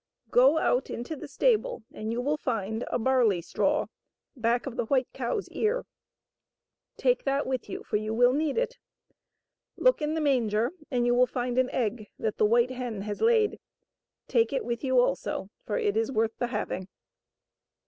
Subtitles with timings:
[0.31, 3.85] Go out into the stable and you will find a barley straw
[4.35, 5.85] back of the white cow's ear.
[6.97, 8.79] Take that with you, for you will need it.
[9.77, 13.21] Look in the manger and you will find an egg that the white hen has
[13.21, 13.59] laid;
[14.27, 16.87] take it with you also, for it is worth the having.'